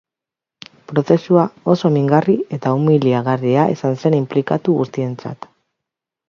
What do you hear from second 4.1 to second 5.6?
inplikatu guztientzat.